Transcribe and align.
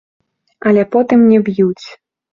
Але 0.71 0.87
потым 0.95 1.19
не 1.35 1.39
б'юць. 1.51 1.85